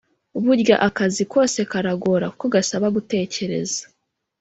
[0.43, 3.81] Burya akazi kose karagora kuko gasaba gutekereza